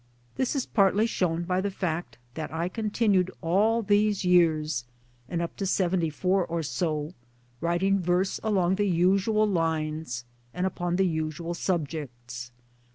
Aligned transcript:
This 0.35 0.55
is 0.55 0.65
partly 0.65 1.05
shown 1.05 1.43
by 1.43 1.61
the 1.61 1.69
fact 1.69 2.17
that 2.33 2.51
I 2.51 2.69
continued 2.69 3.29
all 3.39 3.83
these 3.83 4.25
years, 4.25 4.83
and 5.29 5.43
up 5.43 5.55
to 5.57 5.67
'74 5.67 6.43
or 6.47 6.63
so, 6.63 7.13
writing 7.59 7.99
verse 8.01 8.39
along 8.41 8.77
the 8.77 8.89
usual 8.89 9.45
lines 9.45 10.25
and 10.55 10.65
upon 10.65 10.95
the 10.95 11.05
usual 11.05 11.53
subjects. 11.53 12.49